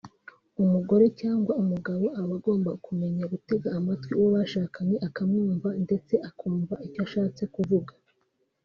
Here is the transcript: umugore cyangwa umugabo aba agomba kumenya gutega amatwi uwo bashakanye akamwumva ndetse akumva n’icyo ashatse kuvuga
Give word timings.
umugore 0.63 1.05
cyangwa 1.19 1.51
umugabo 1.61 2.05
aba 2.21 2.33
agomba 2.39 2.71
kumenya 2.85 3.23
gutega 3.33 3.67
amatwi 3.77 4.11
uwo 4.19 4.29
bashakanye 4.35 4.95
akamwumva 5.07 5.69
ndetse 5.85 6.13
akumva 6.29 6.73
n’icyo 6.79 7.01
ashatse 7.05 7.43
kuvuga 7.55 7.93